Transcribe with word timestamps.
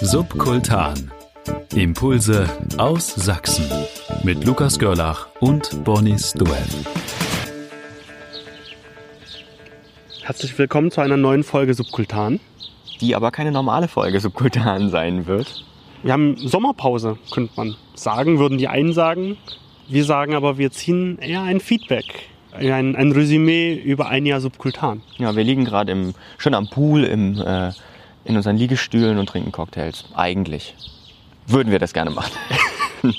Subkultan. 0.00 1.12
Impulse 1.74 2.48
aus 2.78 3.14
Sachsen. 3.14 3.64
Mit 4.24 4.44
Lukas 4.44 4.78
Görlach 4.78 5.28
und 5.40 5.84
Bonis 5.84 6.32
Duell. 6.32 6.66
Herzlich 10.22 10.58
willkommen 10.58 10.90
zu 10.90 11.00
einer 11.00 11.16
neuen 11.16 11.44
Folge 11.44 11.74
Subkultan. 11.74 12.40
Die 13.00 13.14
aber 13.14 13.30
keine 13.30 13.52
normale 13.52 13.86
Folge 13.86 14.20
Subkultan 14.20 14.90
sein 14.90 15.26
wird. 15.26 15.64
Wir 16.02 16.12
haben 16.12 16.36
Sommerpause, 16.36 17.16
könnte 17.32 17.52
man 17.56 17.76
sagen, 17.94 18.38
würden 18.38 18.58
die 18.58 18.68
einen 18.68 18.92
sagen. 18.92 19.36
Wir 19.88 20.04
sagen 20.04 20.34
aber, 20.34 20.58
wir 20.58 20.70
ziehen 20.72 21.18
eher 21.18 21.42
ein 21.42 21.60
Feedback, 21.60 22.28
ein, 22.52 22.96
ein 22.96 23.12
Resümee 23.12 23.74
über 23.74 24.08
ein 24.08 24.26
Jahr 24.26 24.40
Subkultan. 24.40 25.02
Ja, 25.18 25.36
wir 25.36 25.44
liegen 25.44 25.64
gerade 25.64 26.14
schon 26.38 26.54
am 26.54 26.68
Pool 26.68 27.04
im, 27.04 27.38
äh, 27.38 27.70
in 28.24 28.36
unseren 28.36 28.56
Liegestühlen 28.56 29.18
und 29.18 29.28
trinken 29.28 29.52
Cocktails. 29.52 30.04
Eigentlich 30.14 30.74
würden 31.46 31.70
wir 31.70 31.78
das 31.78 31.92
gerne 31.92 32.10
machen. 32.10 32.32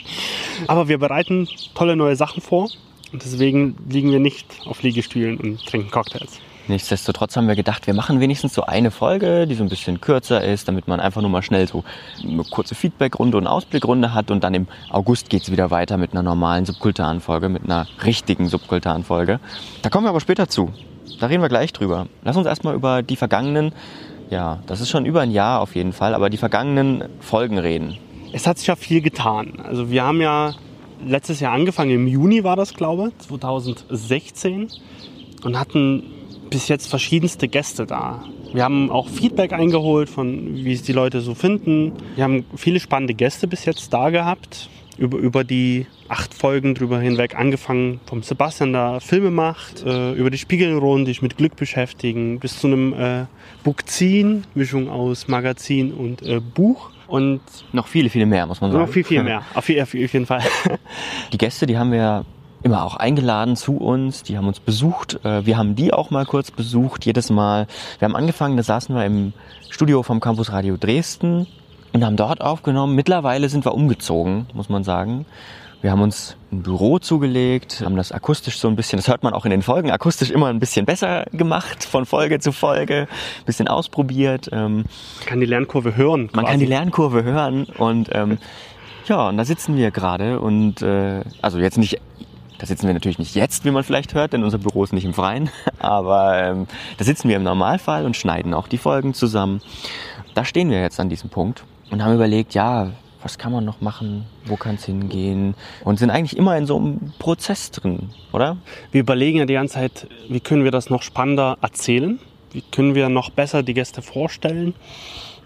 Aber 0.67 0.87
wir 0.87 0.97
bereiten 0.97 1.47
tolle 1.73 1.95
neue 1.95 2.15
Sachen 2.15 2.41
vor 2.41 2.69
und 3.11 3.23
deswegen 3.23 3.75
liegen 3.87 4.11
wir 4.11 4.19
nicht 4.19 4.47
auf 4.65 4.81
Liegestühlen 4.81 5.37
und 5.37 5.65
trinken 5.65 5.91
Cocktails. 5.91 6.39
Nichtsdestotrotz 6.67 7.37
haben 7.37 7.47
wir 7.47 7.55
gedacht, 7.55 7.85
wir 7.85 7.93
machen 7.93 8.19
wenigstens 8.19 8.55
so 8.55 8.63
eine 8.63 8.89
Folge, 8.89 9.45
die 9.45 9.53
so 9.53 9.63
ein 9.63 9.69
bisschen 9.69 10.01
kürzer 10.01 10.43
ist, 10.43 10.67
damit 10.67 10.87
man 10.87 10.99
einfach 10.99 11.21
nur 11.21 11.29
mal 11.29 11.43
schnell 11.43 11.67
so 11.67 11.83
eine 12.23 12.43
kurze 12.43 12.73
Feedbackrunde 12.73 13.37
und 13.37 13.45
Ausblickrunde 13.45 14.15
hat 14.15 14.31
und 14.31 14.43
dann 14.43 14.55
im 14.55 14.67
August 14.89 15.29
geht's 15.29 15.51
wieder 15.51 15.69
weiter 15.69 15.97
mit 15.97 16.13
einer 16.13 16.23
normalen 16.23 16.65
Subkultan-Folge, 16.65 17.49
mit 17.49 17.65
einer 17.65 17.87
richtigen 18.03 18.47
Subkultan-Folge. 18.47 19.39
Da 19.83 19.89
kommen 19.89 20.05
wir 20.05 20.09
aber 20.09 20.21
später 20.21 20.49
zu. 20.49 20.71
Da 21.19 21.27
reden 21.27 21.43
wir 21.43 21.49
gleich 21.49 21.71
drüber. 21.71 22.07
Lass 22.23 22.35
uns 22.35 22.47
erstmal 22.47 22.73
über 22.73 23.03
die 23.03 23.15
vergangenen, 23.15 23.71
ja, 24.29 24.59
das 24.65 24.81
ist 24.81 24.89
schon 24.89 25.05
über 25.05 25.21
ein 25.21 25.31
Jahr 25.31 25.61
auf 25.61 25.75
jeden 25.75 25.93
Fall, 25.93 26.13
aber 26.13 26.29
die 26.29 26.37
vergangenen 26.37 27.03
Folgen 27.19 27.57
reden. 27.57 27.97
Es 28.33 28.47
hat 28.47 28.57
sich 28.57 28.67
ja 28.67 28.75
viel 28.75 29.01
getan. 29.01 29.59
Also 29.63 29.89
wir 29.89 30.03
haben 30.03 30.21
ja 30.21 30.53
letztes 31.05 31.39
Jahr 31.39 31.53
angefangen, 31.53 31.91
im 31.91 32.07
Juni 32.07 32.43
war 32.43 32.55
das, 32.55 32.73
glaube 32.73 33.09
ich, 33.09 33.27
2016 33.27 34.69
und 35.43 35.59
hatten 35.59 36.03
bis 36.49 36.67
jetzt 36.67 36.87
verschiedenste 36.87 37.47
Gäste 37.47 37.85
da. 37.85 38.23
Wir 38.53 38.63
haben 38.63 38.89
auch 38.89 39.09
Feedback 39.09 39.51
eingeholt 39.51 40.09
von, 40.09 40.55
wie 40.55 40.71
es 40.71 40.83
die 40.83 40.93
Leute 40.93 41.21
so 41.21 41.35
finden. 41.35 41.93
Wir 42.15 42.23
haben 42.23 42.45
viele 42.55 42.79
spannende 42.79 43.13
Gäste 43.13 43.47
bis 43.47 43.65
jetzt 43.65 43.91
da 43.93 44.09
gehabt. 44.09 44.69
Über, 44.97 45.17
über 45.17 45.43
die 45.43 45.87
acht 46.07 46.33
Folgen 46.33 46.75
drüber 46.75 46.99
hinweg, 46.99 47.35
angefangen 47.35 47.99
vom 48.05 48.23
Sebastian, 48.23 48.73
der 48.73 49.01
Filme 49.01 49.29
macht, 49.31 49.83
äh, 49.85 50.13
über 50.13 50.29
die 50.29 50.37
Spiegelrunden, 50.37 51.05
die 51.05 51.11
sich 51.11 51.21
mit 51.21 51.37
Glück 51.37 51.55
beschäftigen, 51.55 52.39
bis 52.39 52.59
zu 52.59 52.67
einem 52.67 52.93
äh, 52.93 53.25
Bookzin, 53.63 54.45
Mischung 54.53 54.89
aus 54.89 55.27
Magazin 55.27 55.93
und 55.93 56.21
äh, 56.21 56.39
Buch. 56.39 56.91
Und 57.07 57.41
noch 57.71 57.87
viele, 57.87 58.09
viele 58.09 58.25
mehr, 58.25 58.45
muss 58.47 58.61
man 58.61 58.71
sagen. 58.71 58.83
Noch 58.83 58.91
viel, 58.91 59.03
viel 59.03 59.23
mehr. 59.23 59.43
auf, 59.53 59.69
auf 59.69 59.93
jeden 59.93 60.25
Fall. 60.25 60.41
Die 61.33 61.37
Gäste, 61.37 61.65
die 61.65 61.77
haben 61.77 61.91
wir 61.91 62.25
immer 62.63 62.83
auch 62.83 62.95
eingeladen 62.95 63.55
zu 63.55 63.77
uns, 63.77 64.23
die 64.23 64.37
haben 64.37 64.47
uns 64.47 64.59
besucht. 64.59 65.19
Äh, 65.23 65.45
wir 65.45 65.57
haben 65.57 65.75
die 65.75 65.93
auch 65.93 66.09
mal 66.09 66.25
kurz 66.25 66.49
besucht, 66.49 67.05
jedes 67.05 67.29
Mal. 67.29 67.67
Wir 67.99 68.07
haben 68.07 68.15
angefangen, 68.15 68.57
da 68.57 68.63
saßen 68.63 68.95
wir 68.95 69.05
im 69.05 69.33
Studio 69.69 70.01
vom 70.01 70.19
Campus 70.19 70.51
Radio 70.51 70.75
Dresden 70.75 71.45
und 71.95 72.03
haben 72.03 72.17
dort 72.17 72.41
aufgenommen. 72.41 72.93
Mittlerweile 72.93 73.47
sind 73.47 73.63
wir 73.63 73.73
umgezogen, 73.73 74.47
muss 74.53 74.67
man 74.67 74.83
sagen. 74.83 75.25
Wir 75.81 75.91
haben 75.91 76.01
uns 76.01 76.35
ein 76.51 76.61
Büro 76.61 76.99
zugelegt, 76.99 77.83
haben 77.85 77.95
das 77.95 78.11
akustisch 78.11 78.59
so 78.59 78.67
ein 78.67 78.75
bisschen, 78.75 78.97
das 78.97 79.07
hört 79.07 79.23
man 79.23 79.33
auch 79.33 79.45
in 79.45 79.51
den 79.51 79.61
Folgen, 79.61 79.91
akustisch 79.91 80.29
immer 80.29 80.47
ein 80.47 80.59
bisschen 80.59 80.85
besser 80.85 81.25
gemacht, 81.31 81.85
von 81.85 82.05
Folge 82.05 82.39
zu 82.39 82.51
Folge, 82.51 83.07
ein 83.39 83.45
bisschen 83.45 83.69
ausprobiert. 83.69 84.49
Ähm, 84.51 84.83
man 85.19 85.25
kann 85.25 85.39
die 85.39 85.45
Lernkurve 85.45 85.95
hören. 85.95 86.29
Man 86.33 86.45
kann 86.45 86.59
die 86.59 86.65
Lernkurve 86.65 87.23
hören 87.23 87.65
und 87.77 88.09
ähm, 88.11 88.39
ja, 89.07 89.29
und 89.29 89.37
da 89.37 89.45
sitzen 89.45 89.77
wir 89.77 89.91
gerade 89.91 90.41
und 90.41 90.81
äh, 90.81 91.21
also 91.41 91.59
jetzt 91.59 91.77
nicht 91.77 92.01
da 92.57 92.65
sitzen 92.65 92.87
wir 92.87 92.93
natürlich 92.93 93.19
nicht 93.19 93.35
jetzt, 93.35 93.63
wie 93.63 93.71
man 93.71 93.83
vielleicht 93.83 94.13
hört, 94.13 94.33
denn 94.33 94.43
unser 94.43 94.57
Büro 94.57 94.83
ist 94.83 94.91
nicht 94.91 95.05
im 95.05 95.13
Freien. 95.13 95.49
Aber 95.79 96.41
ähm, 96.41 96.67
da 96.97 97.05
sitzen 97.05 97.29
wir 97.29 97.37
im 97.37 97.43
Normalfall 97.43 98.05
und 98.05 98.17
schneiden 98.17 98.53
auch 98.53 98.67
die 98.67 98.77
Folgen 98.77 99.13
zusammen. 99.13 99.61
Da 100.33 100.43
stehen 100.43 100.69
wir 100.69 100.81
jetzt 100.81 100.99
an 100.99 101.09
diesem 101.09 101.29
Punkt 101.29 101.63
und 101.89 102.03
haben 102.03 102.15
überlegt, 102.15 102.53
ja, 102.53 102.91
was 103.21 103.37
kann 103.39 103.51
man 103.51 103.65
noch 103.65 103.81
machen, 103.81 104.25
wo 104.45 104.55
kann 104.55 104.75
es 104.75 104.85
hingehen? 104.85 105.55
Und 105.83 105.97
sind 105.97 106.11
eigentlich 106.11 106.37
immer 106.37 106.55
in 106.57 106.67
so 106.67 106.77
einem 106.77 107.13
Prozess 107.17 107.71
drin, 107.71 108.09
oder? 108.31 108.57
Wir 108.91 109.01
überlegen 109.01 109.39
ja 109.39 109.45
die 109.45 109.53
ganze 109.55 109.75
Zeit, 109.75 110.07
wie 110.29 110.39
können 110.39 110.63
wir 110.63 110.71
das 110.71 110.91
noch 110.91 111.01
spannender 111.01 111.57
erzählen, 111.61 112.19
wie 112.51 112.61
können 112.61 112.93
wir 112.93 113.09
noch 113.09 113.31
besser 113.31 113.63
die 113.63 113.73
Gäste 113.73 114.03
vorstellen? 114.03 114.75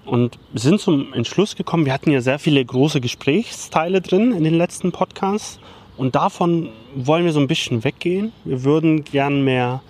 Und 0.05 0.39
sind 0.53 0.81
zum 0.81 1.13
Entschluss 1.13 1.55
gekommen, 1.55 1.85
wir 1.85 1.93
hatten 1.93 2.11
ja 2.11 2.19
sehr 2.19 2.39
viele 2.39 2.63
große 2.65 2.99
Gesprächsteile 2.99 4.01
drin 4.01 4.31
in 4.31 4.43
den 4.43 4.55
letzten 4.55 4.91
Podcasts. 4.91 5.59
Und 5.95 6.15
davon 6.15 6.69
wollen 6.95 7.25
wir 7.25 7.31
so 7.31 7.39
ein 7.39 7.47
bisschen 7.47 7.83
weggehen. 7.83 8.31
Wir 8.43 8.63
würden 8.63 9.03
gern 9.03 9.43
mehr 9.43 9.81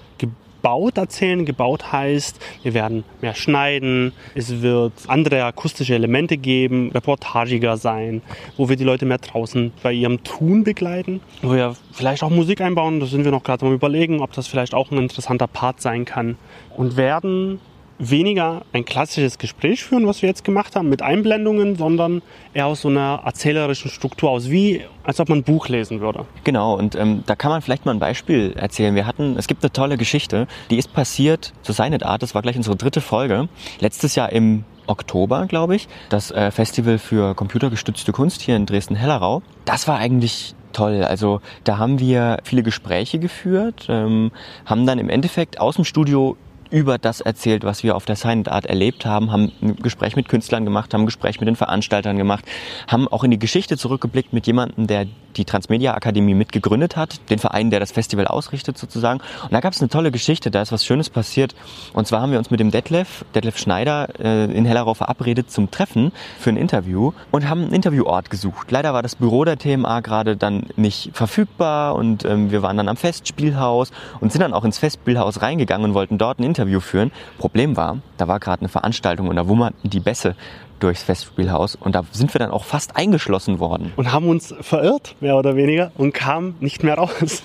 gebaut 0.60 0.98
erzählen. 0.98 1.46
Gebaut 1.46 1.92
heißt, 1.92 2.40
wir 2.64 2.74
werden 2.74 3.04
mehr 3.22 3.34
schneiden, 3.34 4.12
es 4.36 4.62
wird 4.62 4.94
andere 5.08 5.44
akustische 5.46 5.96
Elemente 5.96 6.38
geben, 6.38 6.92
reportagiger 6.92 7.78
sein, 7.78 8.22
wo 8.58 8.68
wir 8.68 8.76
die 8.76 8.84
Leute 8.84 9.06
mehr 9.06 9.20
draußen 9.20 9.72
bei 9.82 9.94
ihrem 9.94 10.24
Tun 10.24 10.64
begleiten, 10.64 11.22
wo 11.42 11.54
wir 11.54 11.76
vielleicht 11.94 12.24
auch 12.24 12.30
Musik 12.30 12.62
einbauen, 12.62 13.00
da 13.00 13.06
sind 13.06 13.24
wir 13.24 13.32
noch 13.32 13.44
gerade 13.44 13.66
am 13.66 13.74
überlegen, 13.74 14.20
ob 14.20 14.34
das 14.34 14.48
vielleicht 14.48 14.74
auch 14.74 14.92
ein 14.92 14.98
interessanter 14.98 15.48
Part 15.48 15.82
sein 15.82 16.06
kann. 16.06 16.38
Und 16.76 16.98
werden 16.98 17.60
weniger 18.00 18.64
ein 18.74 18.86
klassisches 18.86 19.38
Gespräch 19.38 19.84
führen, 19.84 20.08
was 20.08 20.22
wir 20.22 20.30
jetzt 20.30 20.44
gemacht 20.44 20.76
haben, 20.76 20.90
mit 20.90 21.02
Einblendungen, 21.02 21.76
sondern 21.76 22.22
eher 22.54 22.66
aus 22.66 22.82
so 22.82 22.88
einer 22.88 23.22
erzählerischen 23.26 23.92
Struktur 23.92 24.32
aus, 24.32 24.50
wie 24.50 24.82
als 25.04 25.20
ob 25.20 25.30
man 25.30 25.40
ein 25.40 25.44
Buch 25.44 25.68
lesen 25.68 26.00
würde. 26.00 26.26
Genau, 26.46 26.76
und 26.78 26.96
ähm, 26.96 27.24
da 27.26 27.36
kann 27.36 27.52
man 27.52 27.62
vielleicht 27.62 27.86
mal 27.86 27.94
ein 27.94 28.00
Beispiel 28.00 28.54
erzählen. 28.56 28.96
Wir 28.96 29.06
hatten, 29.06 29.36
es 29.38 29.48
gibt 29.48 29.64
eine 29.64 29.72
tolle 29.72 29.98
Geschichte, 29.98 30.48
die 30.70 30.78
ist 30.78 30.94
passiert 30.94 31.54
zu 31.62 31.74
Silent 31.74 32.04
Art, 32.04 32.24
das 32.24 32.34
war 32.34 32.42
gleich 32.42 32.56
unsere 32.56 32.76
dritte 32.76 33.02
Folge, 33.02 33.50
letztes 33.80 34.16
Jahr 34.16 34.32
im 34.32 34.64
Oktober, 34.88 35.46
glaube 35.46 35.76
ich, 35.76 35.88
das 36.10 36.32
äh, 36.32 36.52
Festival 36.52 36.98
für 36.98 37.36
computergestützte 37.36 38.12
Kunst 38.12 38.42
hier 38.42 38.56
in 38.56 38.66
Dresden-Hellerau. 38.66 39.44
Das 39.66 39.88
war 39.88 39.98
eigentlich 39.98 40.56
toll. 40.74 41.04
Also 41.04 41.42
da 41.64 41.78
haben 41.78 42.00
wir 42.00 42.40
viele 42.44 42.64
Gespräche 42.64 43.20
geführt, 43.20 43.86
ähm, 43.90 44.32
haben 44.66 44.86
dann 44.86 45.00
im 45.00 45.10
Endeffekt 45.10 45.60
aus 45.60 45.76
dem 45.76 45.86
Studio 45.86 46.38
über 46.72 46.98
das 46.98 47.22
erzählt, 47.22 47.64
was 47.64 47.84
wir 47.84 47.96
auf 47.96 48.06
der 48.06 48.16
Silent 48.16 48.50
Art 48.50 48.66
erlebt 48.66 49.06
haben, 49.06 49.32
haben 49.32 49.52
ein 49.62 49.76
Gespräch 49.78 50.16
mit 50.16 50.30
Künstlern 50.30 50.66
gemacht, 50.66 50.94
haben 50.94 51.04
ein 51.04 51.08
Gespräch 51.08 51.40
mit 51.40 51.48
den 51.48 51.56
Veranstaltern 51.56 52.18
gemacht, 52.18 52.46
haben 52.88 53.08
auch 53.08 53.24
in 53.24 53.32
die 53.32 53.40
Geschichte 53.40 53.78
zurückgeblickt 53.78 54.34
mit 54.34 54.48
jemandem, 54.48 54.88
der 54.88 55.08
die 55.36 55.46
Transmedia 55.46 55.94
Akademie 55.94 56.34
mitgegründet 56.34 56.96
hat, 56.96 57.20
den 57.30 57.40
Verein, 57.40 57.70
der 57.70 57.80
das 57.80 57.92
Festival 57.92 58.28
ausrichtet 58.28 58.78
sozusagen. 58.78 59.20
Und 59.44 59.54
da 59.54 59.60
gab 59.60 59.74
es 59.74 59.82
eine 59.82 59.90
tolle 59.90 60.12
Geschichte, 60.12 60.52
da 60.52 60.62
ist 60.62 60.72
was 60.72 60.86
Schönes 60.86 61.10
passiert. 61.10 61.56
Und 61.94 62.08
zwar 62.08 62.22
haben 62.22 62.32
wir 62.32 62.40
uns 62.40 62.52
mit 62.52 62.60
dem 62.60 62.72
Detlef, 62.72 63.26
Detlef 63.36 63.58
Schneider, 63.58 64.10
äh, 64.20 64.46
in 64.46 64.66
Hellerau 64.66 64.94
verabredet 64.94 65.52
zum 65.52 65.72
Treffen 65.72 66.12
für 66.40 66.50
ein 66.50 66.58
Interview 66.58 67.12
und 67.32 67.50
haben 67.50 67.64
einen 67.64 67.74
Interviewort 67.74 68.30
gesucht. 68.30 68.72
Leider 68.72 68.94
war 68.94 69.04
das 69.04 69.16
Büro 69.16 69.46
der 69.46 69.58
TMA 69.58 70.02
gerade 70.02 70.38
dann 70.38 70.68
nicht 70.76 71.12
verfügbar 71.14 71.96
und 71.96 72.26
ähm, 72.26 72.52
wir 72.52 72.62
waren 72.62 72.78
dann 72.78 72.90
am 72.90 72.98
Festspielhaus 72.98 73.92
und 74.20 74.32
sind 74.32 74.42
dann 74.42 74.54
auch 74.54 74.66
ins 74.66 74.78
Festspielhaus 74.78 75.42
reingegangen 75.42 75.90
und 75.90 75.94
wollten 75.94 76.18
dort 76.18 76.40
ein 76.40 76.44
Interview 76.44 76.80
führen. 76.80 77.12
Problem 77.38 77.78
war, 77.78 78.00
da 78.20 78.28
war 78.28 78.40
gerade 78.40 78.62
eine 78.62 78.70
Veranstaltung 78.70 79.28
und 79.28 79.36
da 79.36 79.48
wummerten 79.48 79.90
die 79.90 80.00
Bässe 80.00 80.36
durchs 80.80 81.04
Festspielhaus 81.04 81.76
und 81.76 81.94
da 81.94 82.04
sind 82.12 82.34
wir 82.34 82.40
dann 82.40 82.52
auch 82.52 82.64
fast 82.64 82.96
eingeschlossen 82.96 83.60
worden. 83.60 83.92
Und 83.96 84.12
haben 84.12 84.28
uns 84.28 84.54
verirrt, 84.62 85.16
mehr 85.20 85.36
oder 85.36 85.56
weniger, 85.56 85.92
und 85.98 86.14
kamen 86.14 86.56
nicht 86.60 86.84
mehr 86.84 86.96
raus. 86.96 87.44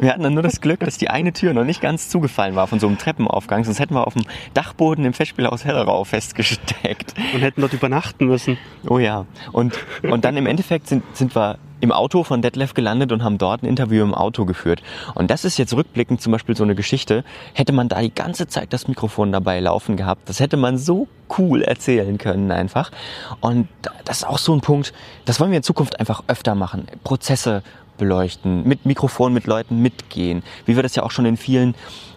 wir 0.00 0.10
hatten 0.10 0.22
dann 0.22 0.34
nur 0.34 0.42
das 0.42 0.60
Glück, 0.60 0.80
dass 0.80 0.98
die 0.98 1.08
eine 1.08 1.32
Tür 1.32 1.54
noch 1.54 1.64
nicht 1.64 1.80
ganz 1.80 2.08
zugefallen 2.08 2.54
war 2.54 2.66
von 2.66 2.78
so 2.78 2.86
einem 2.86 2.98
Treppenaufgang, 2.98 3.64
sonst 3.64 3.80
hätten 3.80 3.94
wir 3.94 4.06
auf 4.06 4.14
dem 4.14 4.24
Dachboden 4.54 5.04
im 5.04 5.12
Festspielhaus 5.12 5.64
Hellerau 5.64 6.04
festgesteckt. 6.04 7.14
Und 7.34 7.40
hätten 7.40 7.60
dort 7.60 7.72
übernachten 7.72 8.26
müssen. 8.26 8.58
Oh 8.88 8.98
ja. 8.98 9.26
Und, 9.52 9.78
und 10.02 10.24
dann 10.24 10.36
im 10.36 10.46
Endeffekt 10.46 10.88
sind, 10.88 11.02
sind 11.16 11.34
wir 11.34 11.58
im 11.82 11.90
Auto 11.90 12.22
von 12.22 12.42
Detlef 12.42 12.74
gelandet 12.74 13.10
und 13.10 13.24
haben 13.24 13.38
dort 13.38 13.62
ein 13.62 13.66
Interview 13.66 14.04
im 14.04 14.14
Auto 14.14 14.44
geführt. 14.44 14.82
Und 15.14 15.32
das 15.32 15.44
ist 15.44 15.58
jetzt 15.58 15.74
rückblickend 15.74 16.22
zum 16.22 16.30
Beispiel 16.30 16.56
so 16.56 16.62
eine 16.62 16.76
Geschichte. 16.76 17.24
Hätte 17.54 17.72
man 17.72 17.88
da 17.88 18.00
die 18.00 18.14
ganze 18.14 18.46
Zeit 18.46 18.72
das 18.72 18.86
Mikrofon 18.86 19.32
dabei 19.32 19.58
laufen 19.58 19.96
gehabt, 19.96 20.28
das 20.28 20.38
hätte 20.38 20.56
man 20.56 20.78
so 20.78 21.08
cool 21.38 21.62
erzählen 21.62 22.18
können 22.18 22.52
einfach. 22.52 22.92
Und 23.40 23.66
das 24.04 24.18
ist 24.18 24.24
auch 24.24 24.38
so 24.38 24.54
ein 24.54 24.60
Punkt, 24.60 24.92
das 25.24 25.40
wollen 25.40 25.50
wir 25.50 25.56
in 25.56 25.64
Zukunft 25.64 25.98
einfach 25.98 26.22
öfter 26.28 26.54
machen. 26.54 26.86
Prozesse 27.02 27.64
beleuchten, 27.98 28.66
mit 28.66 28.86
Mikrofon 28.86 29.32
mit 29.32 29.48
Leuten 29.48 29.82
mitgehen, 29.82 30.44
wie 30.66 30.76
wir 30.76 30.84
das 30.84 30.94
ja 30.94 31.02
auch 31.02 31.10
schon 31.10 31.26
in 31.26 31.36
vielen 31.36 31.74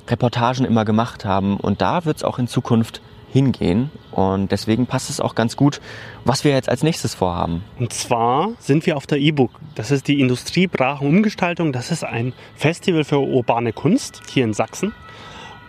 Reportagen 0.08 0.64
immer 0.66 0.86
gemacht 0.86 1.26
haben. 1.26 1.58
Und 1.58 1.82
da 1.82 2.06
wird 2.06 2.18
es 2.18 2.24
auch 2.24 2.38
in 2.38 2.48
Zukunft 2.48 3.02
hingehen. 3.36 3.92
Und 4.12 4.52
deswegen 4.52 4.88
passt 4.88 5.10
es 5.10 5.20
auch 5.20 5.36
ganz 5.36 5.58
gut, 5.58 5.82
was 6.24 6.46
wir 6.46 6.52
jetzt 6.52 6.70
als 6.70 6.84
nächstes 6.84 7.14
vorhaben. 7.16 7.66
Und 7.78 7.92
zwar 7.92 8.54
sind 8.60 8.86
wir 8.86 8.96
auf 8.96 9.08
der 9.08 9.20
E-Book. 9.20 9.52
Das 9.76 9.92
ist 9.92 10.08
die 10.08 10.22
Industriebrachen 10.22 11.06
Umgestaltung. 11.06 11.74
Das 11.74 11.92
ist 11.92 12.06
ein 12.06 12.34
Festival 12.56 13.04
für 13.04 13.20
urbane 13.20 13.74
Kunst 13.74 14.22
hier 14.30 14.46
in 14.46 14.54
Sachsen. 14.54 14.94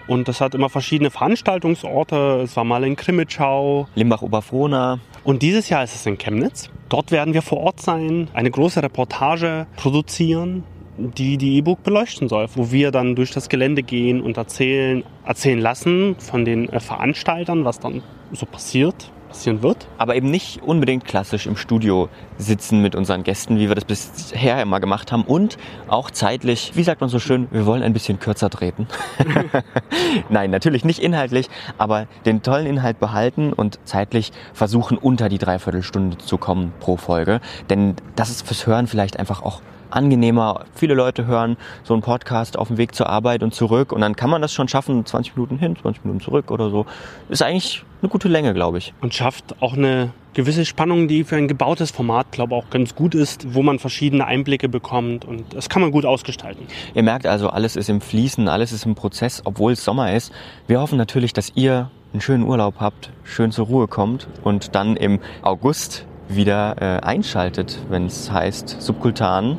Und 0.06 0.28
das 0.28 0.40
hat 0.40 0.54
immer 0.54 0.70
verschiedene 0.70 1.10
Veranstaltungsorte. 1.10 2.42
Es 2.44 2.56
war 2.56 2.62
mal 2.62 2.84
in 2.84 2.94
Krimitschau. 2.94 3.88
Limbach-Oberfrohna. 3.96 5.00
Und 5.24 5.42
dieses 5.42 5.68
Jahr 5.68 5.82
ist 5.82 5.96
es 5.96 6.06
in 6.06 6.18
Chemnitz. 6.18 6.70
Dort 6.88 7.10
werden 7.10 7.34
wir 7.34 7.42
vor 7.42 7.58
Ort 7.58 7.80
sein, 7.80 8.28
eine 8.32 8.48
große 8.48 8.80
Reportage 8.80 9.66
produzieren, 9.76 10.62
die 10.98 11.36
die 11.36 11.56
E-Book 11.56 11.82
beleuchten 11.82 12.28
soll, 12.28 12.46
wo 12.54 12.70
wir 12.70 12.90
dann 12.90 13.14
durch 13.16 13.30
das 13.30 13.48
Gelände 13.48 13.82
gehen 13.82 14.20
und 14.20 14.36
erzählen, 14.36 15.04
erzählen 15.24 15.60
lassen 15.60 16.16
von 16.18 16.44
den 16.44 16.68
äh, 16.68 16.80
Veranstaltern, 16.80 17.64
was 17.64 17.80
dann 17.80 18.02
so 18.32 18.46
passiert, 18.46 19.10
passieren 19.28 19.62
wird. 19.62 19.88
Aber 19.98 20.14
eben 20.14 20.30
nicht 20.30 20.62
unbedingt 20.62 21.04
klassisch 21.04 21.46
im 21.46 21.56
Studio 21.56 22.08
sitzen 22.38 22.80
mit 22.80 22.94
unseren 22.94 23.22
Gästen, 23.22 23.58
wie 23.58 23.68
wir 23.68 23.74
das 23.74 23.84
bisher 23.84 24.60
immer 24.62 24.80
gemacht 24.80 25.12
haben. 25.12 25.24
Und 25.24 25.58
auch 25.88 26.10
zeitlich, 26.10 26.72
wie 26.74 26.82
sagt 26.82 27.00
man 27.00 27.10
so 27.10 27.18
schön, 27.18 27.48
wir 27.50 27.66
wollen 27.66 27.82
ein 27.82 27.92
bisschen 27.92 28.18
kürzer 28.18 28.50
treten. 28.50 28.86
Nein, 30.28 30.50
natürlich 30.50 30.84
nicht 30.84 31.00
inhaltlich, 31.00 31.48
aber 31.78 32.06
den 32.24 32.42
tollen 32.42 32.66
Inhalt 32.66 32.98
behalten 32.98 33.52
und 33.52 33.78
zeitlich 33.84 34.32
versuchen, 34.52 34.96
unter 34.96 35.28
die 35.28 35.38
Dreiviertelstunde 35.38 36.18
zu 36.18 36.38
kommen 36.38 36.72
pro 36.80 36.96
Folge. 36.96 37.40
Denn 37.68 37.94
das 38.14 38.30
ist 38.30 38.46
fürs 38.46 38.66
Hören 38.66 38.86
vielleicht 38.86 39.18
einfach 39.18 39.42
auch 39.42 39.60
angenehmer. 39.90 40.64
Viele 40.74 40.94
Leute 40.94 41.26
hören 41.26 41.56
so 41.82 41.94
einen 41.94 42.02
Podcast 42.02 42.58
auf 42.58 42.68
dem 42.68 42.78
Weg 42.78 42.94
zur 42.94 43.08
Arbeit 43.08 43.42
und 43.42 43.54
zurück 43.54 43.92
und 43.92 44.00
dann 44.00 44.16
kann 44.16 44.30
man 44.30 44.42
das 44.42 44.52
schon 44.52 44.68
schaffen, 44.68 45.04
20 45.04 45.36
Minuten 45.36 45.58
hin, 45.58 45.76
20 45.80 46.04
Minuten 46.04 46.22
zurück 46.22 46.50
oder 46.50 46.70
so. 46.70 46.86
Ist 47.28 47.42
eigentlich 47.42 47.84
eine 48.02 48.08
gute 48.08 48.28
Länge, 48.28 48.54
glaube 48.54 48.78
ich. 48.78 48.94
Und 49.00 49.14
schafft 49.14 49.60
auch 49.60 49.74
eine 49.74 50.10
gewisse 50.34 50.66
Spannung, 50.66 51.08
die 51.08 51.24
für 51.24 51.36
ein 51.36 51.48
gebautes 51.48 51.90
Format, 51.90 52.30
glaube 52.30 52.54
ich, 52.54 52.62
auch 52.62 52.70
ganz 52.70 52.94
gut 52.94 53.14
ist, 53.14 53.54
wo 53.54 53.62
man 53.62 53.78
verschiedene 53.78 54.26
Einblicke 54.26 54.68
bekommt 54.68 55.24
und 55.24 55.54
das 55.54 55.70
kann 55.70 55.80
man 55.80 55.90
gut 55.90 56.04
ausgestalten. 56.04 56.66
Ihr 56.94 57.02
merkt 57.02 57.26
also, 57.26 57.48
alles 57.48 57.74
ist 57.74 57.88
im 57.88 58.02
Fließen, 58.02 58.46
alles 58.46 58.72
ist 58.72 58.84
im 58.84 58.94
Prozess, 58.94 59.40
obwohl 59.44 59.72
es 59.72 59.82
Sommer 59.82 60.12
ist. 60.14 60.32
Wir 60.66 60.80
hoffen 60.80 60.98
natürlich, 60.98 61.32
dass 61.32 61.52
ihr 61.54 61.90
einen 62.12 62.20
schönen 62.20 62.44
Urlaub 62.44 62.76
habt, 62.80 63.10
schön 63.24 63.50
zur 63.50 63.66
Ruhe 63.66 63.88
kommt 63.88 64.28
und 64.44 64.74
dann 64.74 64.96
im 64.96 65.20
August 65.42 66.04
wieder 66.28 66.76
äh, 66.80 67.00
einschaltet, 67.02 67.78
wenn 67.88 68.06
es 68.06 68.30
heißt 68.30 68.80
Subkultan 68.80 69.58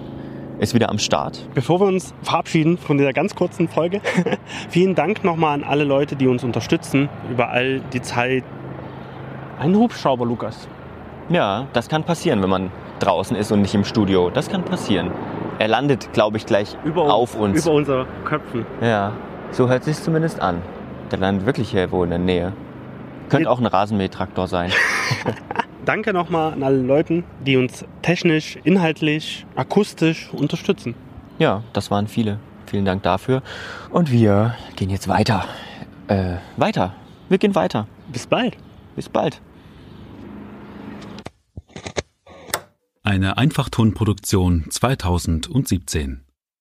ist 0.59 0.73
wieder 0.73 0.89
am 0.89 0.99
Start. 0.99 1.47
Bevor 1.53 1.79
wir 1.79 1.87
uns 1.87 2.13
verabschieden 2.23 2.77
von 2.77 2.97
dieser 2.97 3.13
ganz 3.13 3.35
kurzen 3.35 3.67
Folge, 3.67 4.01
vielen 4.69 4.95
Dank 4.95 5.23
nochmal 5.23 5.53
an 5.53 5.63
alle 5.63 5.83
Leute, 5.83 6.15
die 6.15 6.27
uns 6.27 6.43
unterstützen 6.43 7.09
über 7.31 7.49
all 7.49 7.81
die 7.93 8.01
Zeit. 8.01 8.43
Ein 9.59 9.75
Hubschrauber, 9.75 10.25
Lukas. 10.25 10.67
Ja, 11.29 11.67
das 11.73 11.89
kann 11.89 12.03
passieren, 12.03 12.41
wenn 12.41 12.49
man 12.49 12.71
draußen 12.99 13.35
ist 13.35 13.51
und 13.51 13.61
nicht 13.61 13.75
im 13.75 13.83
Studio. 13.83 14.29
Das 14.29 14.49
kann 14.49 14.63
passieren. 14.63 15.11
Er 15.59 15.67
landet, 15.67 16.13
glaube 16.13 16.37
ich, 16.37 16.45
gleich 16.45 16.77
über 16.83 17.13
auf 17.13 17.35
uns. 17.35 17.65
Über 17.65 17.75
unsere 17.75 18.05
Köpfen. 18.23 18.65
Ja, 18.81 19.13
so 19.51 19.67
hört 19.67 19.83
sich 19.83 19.97
zumindest 20.01 20.39
an. 20.39 20.61
Der 21.11 21.19
landet 21.19 21.45
wirklich 21.45 21.71
hier 21.71 21.91
wohl 21.91 22.05
in 22.05 22.11
der 22.11 22.19
Nähe. 22.19 22.53
Könnte 23.29 23.49
auch 23.49 23.59
ein 23.59 23.65
Rasenmähtraktor 23.65 24.47
sein. 24.47 24.71
Danke 25.87 26.11
nochmal 26.11 26.51
an 26.51 26.63
alle 26.63 26.81
Leute, 26.81 27.23
die 27.45 27.55
uns 27.55 27.85
technisch, 28.01 28.57
inhaltlich, 28.65 29.45
akustisch 29.55 30.29
unterstützen. 30.33 30.95
Ja, 31.39 31.63
das 31.71 31.89
waren 31.89 32.09
viele. 32.09 32.39
Vielen 32.65 32.83
Dank 32.83 33.03
dafür. 33.03 33.41
Und 33.89 34.11
wir 34.11 34.53
gehen 34.75 34.89
jetzt 34.89 35.07
weiter. 35.07 35.45
Äh, 36.09 36.35
weiter. 36.57 36.93
Wir 37.29 37.37
gehen 37.37 37.55
weiter. 37.55 37.87
Bis 38.11 38.27
bald. 38.27 38.57
Bis 38.97 39.07
bald. 39.07 39.41
Eine 43.03 43.37
Einfachtonproduktion 43.37 44.65
2017. 44.69 46.26